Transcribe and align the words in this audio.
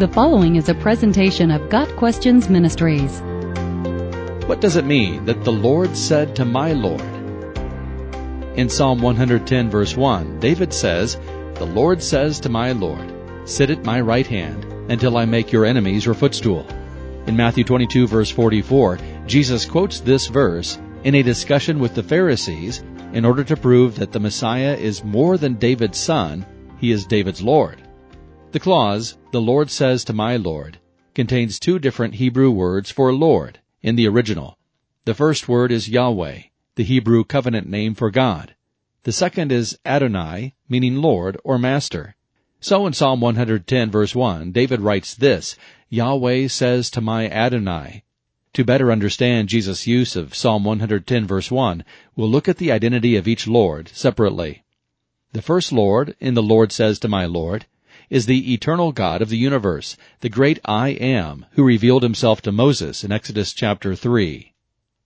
The 0.00 0.08
following 0.08 0.56
is 0.56 0.70
a 0.70 0.74
presentation 0.74 1.50
of 1.50 1.68
Got 1.68 1.94
Questions 1.96 2.48
Ministries. 2.48 3.20
What 4.48 4.62
does 4.62 4.76
it 4.76 4.86
mean 4.86 5.26
that 5.26 5.44
the 5.44 5.52
Lord 5.52 5.94
said 5.94 6.34
to 6.36 6.46
my 6.46 6.72
Lord? 6.72 7.02
In 8.56 8.70
Psalm 8.70 9.02
110 9.02 9.68
verse 9.68 9.94
1, 9.94 10.40
David 10.40 10.72
says, 10.72 11.18
The 11.56 11.66
Lord 11.66 12.02
says 12.02 12.40
to 12.40 12.48
my 12.48 12.72
Lord, 12.72 13.12
Sit 13.44 13.68
at 13.68 13.84
my 13.84 14.00
right 14.00 14.26
hand 14.26 14.64
until 14.90 15.18
I 15.18 15.26
make 15.26 15.52
your 15.52 15.66
enemies 15.66 16.06
your 16.06 16.14
footstool. 16.14 16.66
In 17.26 17.36
Matthew 17.36 17.64
22 17.64 18.06
verse 18.06 18.30
44, 18.30 18.98
Jesus 19.26 19.66
quotes 19.66 20.00
this 20.00 20.28
verse 20.28 20.78
in 21.04 21.14
a 21.14 21.22
discussion 21.22 21.78
with 21.78 21.94
the 21.94 22.02
Pharisees 22.02 22.82
in 23.12 23.26
order 23.26 23.44
to 23.44 23.54
prove 23.54 23.96
that 23.96 24.12
the 24.12 24.20
Messiah 24.20 24.76
is 24.76 25.04
more 25.04 25.36
than 25.36 25.56
David's 25.56 25.98
son, 25.98 26.46
he 26.78 26.90
is 26.90 27.04
David's 27.04 27.42
Lord. 27.42 27.82
The 28.52 28.58
clause, 28.58 29.16
the 29.30 29.40
Lord 29.40 29.70
says 29.70 30.02
to 30.04 30.12
my 30.12 30.34
Lord, 30.34 30.80
contains 31.14 31.60
two 31.60 31.78
different 31.78 32.16
Hebrew 32.16 32.50
words 32.50 32.90
for 32.90 33.14
Lord 33.14 33.60
in 33.80 33.94
the 33.94 34.08
original. 34.08 34.58
The 35.04 35.14
first 35.14 35.48
word 35.48 35.70
is 35.70 35.88
Yahweh, 35.88 36.40
the 36.74 36.82
Hebrew 36.82 37.22
covenant 37.22 37.68
name 37.68 37.94
for 37.94 38.10
God. 38.10 38.56
The 39.04 39.12
second 39.12 39.52
is 39.52 39.78
Adonai, 39.86 40.54
meaning 40.68 40.96
Lord 40.96 41.38
or 41.44 41.58
Master. 41.58 42.16
So 42.58 42.88
in 42.88 42.92
Psalm 42.92 43.20
110 43.20 43.88
verse 43.88 44.16
1, 44.16 44.50
David 44.50 44.80
writes 44.80 45.14
this, 45.14 45.56
Yahweh 45.88 46.48
says 46.48 46.90
to 46.90 47.00
my 47.00 47.28
Adonai. 47.30 48.02
To 48.54 48.64
better 48.64 48.90
understand 48.90 49.48
Jesus' 49.48 49.86
use 49.86 50.16
of 50.16 50.34
Psalm 50.34 50.64
110 50.64 51.24
verse 51.24 51.52
1, 51.52 51.84
we'll 52.16 52.28
look 52.28 52.48
at 52.48 52.56
the 52.56 52.72
identity 52.72 53.14
of 53.14 53.28
each 53.28 53.46
Lord 53.46 53.90
separately. 53.94 54.64
The 55.32 55.40
first 55.40 55.70
Lord, 55.70 56.16
in 56.18 56.34
the 56.34 56.42
Lord 56.42 56.72
says 56.72 56.98
to 56.98 57.08
my 57.08 57.26
Lord, 57.26 57.66
is 58.10 58.26
the 58.26 58.52
eternal 58.52 58.90
God 58.90 59.22
of 59.22 59.28
the 59.28 59.38
universe, 59.38 59.96
the 60.18 60.28
great 60.28 60.58
I 60.64 60.88
am, 60.88 61.46
who 61.52 61.62
revealed 61.62 62.02
himself 62.02 62.42
to 62.42 62.50
Moses 62.50 63.04
in 63.04 63.12
Exodus 63.12 63.52
chapter 63.52 63.94
3. 63.94 64.52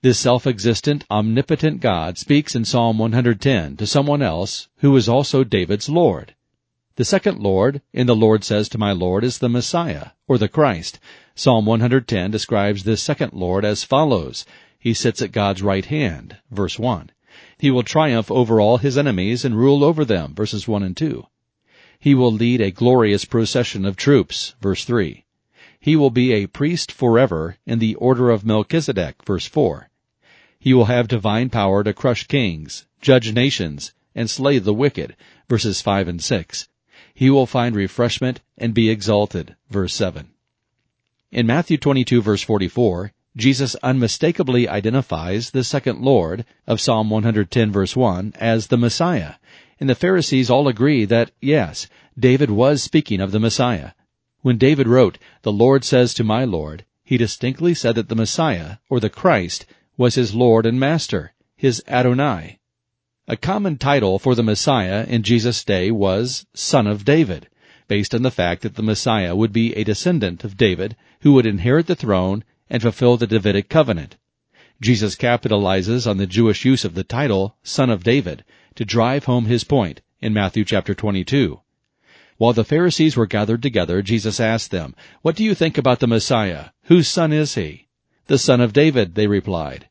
This 0.00 0.18
self-existent, 0.18 1.04
omnipotent 1.10 1.80
God 1.80 2.16
speaks 2.16 2.54
in 2.54 2.64
Psalm 2.64 2.96
110 2.96 3.76
to 3.76 3.86
someone 3.86 4.22
else 4.22 4.68
who 4.76 4.96
is 4.96 5.10
also 5.10 5.44
David's 5.44 5.90
Lord. 5.90 6.34
The 6.94 7.04
second 7.04 7.38
Lord, 7.38 7.82
in 7.92 8.06
the 8.06 8.16
Lord 8.16 8.44
says 8.44 8.66
to 8.70 8.78
my 8.78 8.92
Lord, 8.92 9.24
is 9.24 9.38
the 9.38 9.50
Messiah, 9.50 10.12
or 10.26 10.38
the 10.38 10.48
Christ. 10.48 10.98
Psalm 11.34 11.66
110 11.66 12.30
describes 12.30 12.84
this 12.84 13.02
second 13.02 13.34
Lord 13.34 13.66
as 13.66 13.84
follows. 13.84 14.46
He 14.78 14.94
sits 14.94 15.20
at 15.20 15.32
God's 15.32 15.62
right 15.62 15.84
hand, 15.84 16.38
verse 16.50 16.78
1. 16.78 17.10
He 17.58 17.70
will 17.70 17.82
triumph 17.82 18.30
over 18.30 18.58
all 18.58 18.78
his 18.78 18.96
enemies 18.96 19.44
and 19.44 19.54
rule 19.54 19.84
over 19.84 20.02
them, 20.06 20.34
verses 20.34 20.66
1 20.66 20.82
and 20.82 20.96
2. 20.96 21.26
He 21.98 22.14
will 22.14 22.32
lead 22.32 22.60
a 22.60 22.70
glorious 22.70 23.24
procession 23.24 23.84
of 23.84 23.96
troops, 23.96 24.54
verse 24.60 24.84
3. 24.84 25.24
He 25.78 25.96
will 25.96 26.10
be 26.10 26.32
a 26.32 26.46
priest 26.46 26.90
forever 26.90 27.56
in 27.64 27.78
the 27.78 27.94
order 27.94 28.30
of 28.30 28.44
Melchizedek, 28.44 29.24
verse 29.24 29.46
4. 29.46 29.88
He 30.58 30.74
will 30.74 30.86
have 30.86 31.08
divine 31.08 31.48
power 31.48 31.84
to 31.84 31.92
crush 31.92 32.26
kings, 32.26 32.86
judge 33.00 33.32
nations, 33.32 33.92
and 34.14 34.28
slay 34.28 34.58
the 34.58 34.74
wicked, 34.74 35.14
verses 35.48 35.80
5 35.80 36.08
and 36.08 36.22
6. 36.22 36.68
He 37.14 37.30
will 37.30 37.46
find 37.46 37.76
refreshment 37.76 38.40
and 38.58 38.74
be 38.74 38.90
exalted, 38.90 39.56
verse 39.70 39.94
7. 39.94 40.28
In 41.30 41.46
Matthew 41.46 41.76
22 41.76 42.22
verse 42.22 42.42
44, 42.42 43.12
Jesus 43.36 43.74
unmistakably 43.82 44.68
identifies 44.68 45.50
the 45.50 45.62
second 45.62 46.00
Lord 46.00 46.44
of 46.66 46.80
Psalm 46.80 47.10
110 47.10 47.70
verse 47.70 47.94
1 47.94 48.32
as 48.36 48.68
the 48.68 48.78
Messiah, 48.78 49.34
and 49.78 49.88
the 49.88 49.94
Pharisees 49.94 50.48
all 50.48 50.68
agree 50.68 51.04
that, 51.04 51.30
yes, 51.40 51.88
David 52.18 52.50
was 52.50 52.82
speaking 52.82 53.20
of 53.20 53.32
the 53.32 53.40
Messiah. 53.40 53.90
When 54.42 54.58
David 54.58 54.88
wrote, 54.88 55.18
The 55.42 55.52
Lord 55.52 55.84
says 55.84 56.14
to 56.14 56.24
my 56.24 56.44
Lord, 56.44 56.84
he 57.04 57.16
distinctly 57.16 57.74
said 57.74 57.94
that 57.94 58.08
the 58.08 58.14
Messiah, 58.14 58.76
or 58.88 59.00
the 59.00 59.10
Christ, 59.10 59.66
was 59.96 60.14
his 60.14 60.34
Lord 60.34 60.66
and 60.66 60.80
Master, 60.80 61.32
his 61.56 61.82
Adonai. 61.88 62.58
A 63.28 63.36
common 63.36 63.76
title 63.76 64.18
for 64.18 64.34
the 64.34 64.42
Messiah 64.42 65.04
in 65.06 65.22
Jesus' 65.22 65.64
day 65.64 65.90
was 65.90 66.46
Son 66.54 66.86
of 66.86 67.04
David, 67.04 67.48
based 67.88 68.14
on 68.14 68.22
the 68.22 68.30
fact 68.30 68.62
that 68.62 68.76
the 68.76 68.82
Messiah 68.82 69.36
would 69.36 69.52
be 69.52 69.74
a 69.74 69.84
descendant 69.84 70.44
of 70.44 70.56
David 70.56 70.96
who 71.20 71.32
would 71.32 71.46
inherit 71.46 71.86
the 71.86 71.94
throne 71.94 72.44
and 72.70 72.82
fulfill 72.82 73.16
the 73.16 73.26
Davidic 73.26 73.68
covenant. 73.68 74.16
Jesus 74.80 75.16
capitalizes 75.16 76.08
on 76.08 76.16
the 76.18 76.26
Jewish 76.26 76.64
use 76.64 76.84
of 76.84 76.94
the 76.94 77.04
title 77.04 77.56
Son 77.62 77.90
of 77.90 78.04
David 78.04 78.44
to 78.76 78.84
drive 78.84 79.24
home 79.24 79.46
his 79.46 79.64
point 79.64 80.00
in 80.20 80.32
Matthew 80.32 80.64
chapter 80.64 80.94
22. 80.94 81.60
While 82.38 82.52
the 82.52 82.64
Pharisees 82.64 83.16
were 83.16 83.26
gathered 83.26 83.62
together, 83.62 84.02
Jesus 84.02 84.38
asked 84.38 84.70
them, 84.70 84.94
What 85.22 85.36
do 85.36 85.44
you 85.44 85.54
think 85.54 85.78
about 85.78 86.00
the 86.00 86.06
Messiah? 86.06 86.66
Whose 86.84 87.08
son 87.08 87.32
is 87.32 87.54
he? 87.54 87.88
The 88.26 88.38
son 88.38 88.60
of 88.60 88.72
David, 88.72 89.14
they 89.14 89.26
replied. 89.26 89.88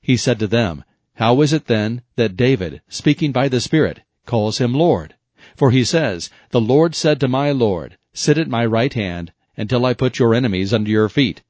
He 0.00 0.16
said 0.16 0.38
to 0.40 0.46
them, 0.46 0.84
How 1.14 1.40
is 1.42 1.52
it 1.52 1.66
then 1.66 2.02
that 2.16 2.36
David, 2.36 2.82
speaking 2.88 3.32
by 3.32 3.48
the 3.48 3.60
Spirit, 3.60 4.00
calls 4.24 4.58
him 4.58 4.74
Lord? 4.74 5.14
For 5.54 5.70
he 5.70 5.84
says, 5.84 6.30
The 6.50 6.60
Lord 6.60 6.94
said 6.94 7.20
to 7.20 7.28
my 7.28 7.52
Lord, 7.52 7.96
Sit 8.12 8.38
at 8.38 8.48
my 8.48 8.66
right 8.66 8.92
hand 8.92 9.32
until 9.56 9.86
I 9.86 9.94
put 9.94 10.18
your 10.18 10.34
enemies 10.34 10.74
under 10.74 10.90
your 10.90 11.08
feet. 11.08 11.42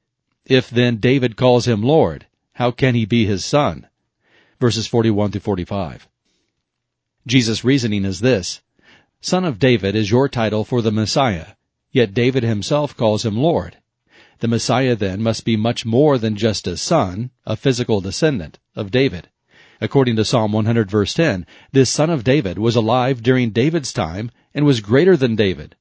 If 0.45 0.69
then 0.69 0.97
David 0.97 1.35
calls 1.35 1.67
him 1.67 1.81
Lord, 1.81 2.27
how 2.53 2.71
can 2.71 2.95
he 2.95 3.05
be 3.05 3.25
his 3.25 3.43
son? 3.43 3.87
Verses 4.59 4.87
41 4.87 5.31
to 5.31 5.39
45. 5.39 6.07
Jesus' 7.27 7.65
reasoning 7.65 8.05
is 8.05 8.21
this. 8.21 8.61
Son 9.19 9.43
of 9.43 9.59
David 9.59 9.97
is 9.97 10.09
your 10.09 10.29
title 10.29 10.63
for 10.63 10.81
the 10.81 10.93
Messiah, 10.93 11.47
yet 11.91 12.13
David 12.13 12.43
himself 12.43 12.95
calls 12.95 13.25
him 13.25 13.35
Lord. 13.35 13.75
The 14.39 14.47
Messiah 14.47 14.95
then 14.95 15.21
must 15.21 15.43
be 15.43 15.57
much 15.57 15.85
more 15.85 16.17
than 16.17 16.37
just 16.37 16.67
a 16.67 16.77
son, 16.77 17.31
a 17.45 17.57
physical 17.57 17.99
descendant, 17.99 18.59
of 18.77 18.91
David. 18.91 19.27
According 19.81 20.15
to 20.15 20.23
Psalm 20.23 20.53
100 20.53 20.89
verse 20.89 21.13
10, 21.13 21.45
this 21.73 21.89
son 21.89 22.09
of 22.09 22.23
David 22.23 22.57
was 22.57 22.77
alive 22.77 23.21
during 23.21 23.49
David's 23.49 23.91
time 23.91 24.31
and 24.53 24.65
was 24.65 24.79
greater 24.79 25.17
than 25.17 25.35
David. 25.35 25.75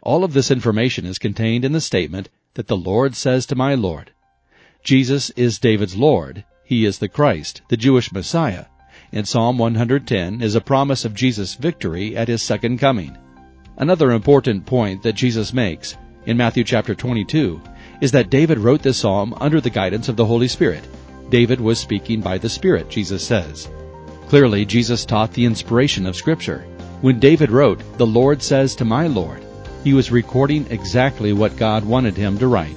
All 0.00 0.24
of 0.24 0.32
this 0.32 0.50
information 0.50 1.04
is 1.04 1.18
contained 1.18 1.66
in 1.66 1.72
the 1.72 1.82
statement 1.82 2.30
that 2.54 2.68
the 2.68 2.78
Lord 2.78 3.14
says 3.14 3.44
to 3.46 3.54
my 3.54 3.74
Lord. 3.74 4.12
Jesus 4.82 5.28
is 5.36 5.58
David's 5.58 5.96
Lord. 5.96 6.46
He 6.64 6.86
is 6.86 6.98
the 6.98 7.08
Christ, 7.10 7.60
the 7.68 7.76
Jewish 7.76 8.10
Messiah 8.10 8.64
in 9.12 9.24
Psalm 9.24 9.56
110 9.56 10.42
is 10.42 10.54
a 10.54 10.60
promise 10.60 11.04
of 11.04 11.14
Jesus' 11.14 11.54
victory 11.54 12.16
at 12.16 12.28
his 12.28 12.42
second 12.42 12.78
coming. 12.78 13.16
Another 13.78 14.10
important 14.12 14.66
point 14.66 15.02
that 15.02 15.14
Jesus 15.14 15.52
makes 15.52 15.96
in 16.26 16.36
Matthew 16.36 16.64
chapter 16.64 16.94
22 16.94 17.60
is 18.00 18.12
that 18.12 18.28
David 18.28 18.58
wrote 18.58 18.82
this 18.82 18.98
psalm 18.98 19.34
under 19.40 19.60
the 19.60 19.70
guidance 19.70 20.08
of 20.08 20.16
the 20.16 20.26
Holy 20.26 20.48
Spirit. 20.48 20.84
David 21.30 21.60
was 21.60 21.78
speaking 21.78 22.20
by 22.20 22.38
the 22.38 22.48
Spirit, 22.48 22.90
Jesus 22.90 23.24
says. 23.24 23.68
Clearly, 24.28 24.66
Jesus 24.66 25.06
taught 25.06 25.32
the 25.32 25.46
inspiration 25.46 26.04
of 26.04 26.16
Scripture. 26.16 26.66
When 27.00 27.18
David 27.18 27.50
wrote, 27.50 27.80
The 27.96 28.06
Lord 28.06 28.42
says 28.42 28.74
to 28.76 28.84
my 28.84 29.06
Lord, 29.06 29.42
he 29.84 29.94
was 29.94 30.10
recording 30.10 30.66
exactly 30.70 31.32
what 31.32 31.56
God 31.56 31.84
wanted 31.84 32.16
him 32.16 32.36
to 32.38 32.46
write. 32.46 32.76